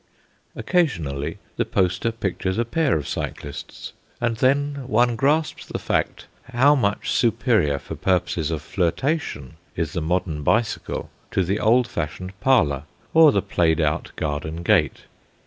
[0.55, 6.73] Occasionally the poster pictures a pair of cyclists; and then one grasps the fact how
[6.73, 12.85] much superior for purposes of flirtation is the modern bicycle to the old fashioned parlour
[13.13, 15.01] or the played out garden gate.